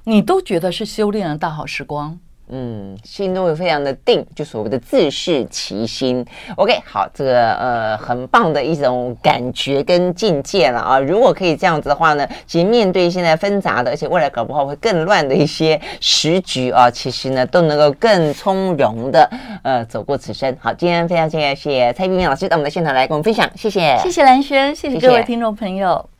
[0.05, 2.19] 你都觉得是修炼的大好时光，
[2.49, 6.25] 嗯，心都会非常的定，就所谓的自适其心。
[6.57, 10.99] OK，好，这个呃很棒的一种感觉跟境界了啊。
[10.99, 19.29] 如果可以这样子的话呢，其实面对现在纷杂的，而且未来搞不好会更乱的一些时局啊，其实呢都能够更从容的
[19.63, 20.55] 呃走过此生。
[20.61, 26.14] 好，今天非常谢谢蔡璧名老师到我们的现场来跟我们分享，谢谢，谢谢兰轩，谢谢各位听众朋友。